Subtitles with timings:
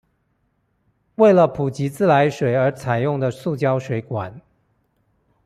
[1.17, 4.41] 為了普及自來水而採用的塑膠水管